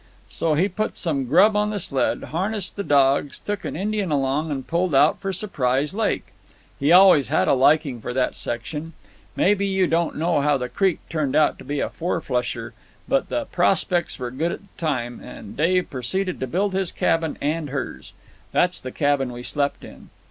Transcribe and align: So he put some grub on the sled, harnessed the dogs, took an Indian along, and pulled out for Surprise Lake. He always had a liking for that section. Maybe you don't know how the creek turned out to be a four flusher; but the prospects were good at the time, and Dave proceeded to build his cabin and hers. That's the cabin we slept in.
So 0.29 0.55
he 0.55 0.67
put 0.67 0.97
some 0.97 1.25
grub 1.25 1.55
on 1.55 1.69
the 1.69 1.79
sled, 1.79 2.23
harnessed 2.31 2.75
the 2.75 2.83
dogs, 2.83 3.37
took 3.37 3.63
an 3.63 3.75
Indian 3.75 4.09
along, 4.11 4.49
and 4.49 4.65
pulled 4.65 4.95
out 4.95 5.19
for 5.19 5.31
Surprise 5.31 5.93
Lake. 5.93 6.33
He 6.79 6.91
always 6.91 7.27
had 7.27 7.47
a 7.47 7.53
liking 7.53 8.01
for 8.01 8.11
that 8.11 8.35
section. 8.35 8.93
Maybe 9.35 9.67
you 9.67 9.85
don't 9.85 10.17
know 10.17 10.41
how 10.41 10.57
the 10.57 10.69
creek 10.69 11.01
turned 11.07 11.35
out 11.35 11.59
to 11.59 11.63
be 11.63 11.81
a 11.81 11.89
four 11.91 12.19
flusher; 12.19 12.73
but 13.07 13.29
the 13.29 13.45
prospects 13.45 14.17
were 14.17 14.31
good 14.31 14.51
at 14.51 14.61
the 14.61 14.67
time, 14.75 15.19
and 15.19 15.55
Dave 15.55 15.91
proceeded 15.91 16.39
to 16.39 16.47
build 16.47 16.73
his 16.73 16.91
cabin 16.91 17.37
and 17.39 17.69
hers. 17.69 18.13
That's 18.53 18.81
the 18.81 18.91
cabin 18.91 19.31
we 19.31 19.43
slept 19.43 19.83
in. 19.83 20.09